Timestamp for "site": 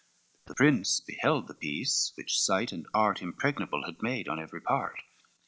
2.41-2.71